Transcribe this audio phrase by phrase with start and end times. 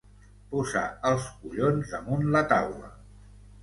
[0.53, 2.95] Posar els collons damunt la taula.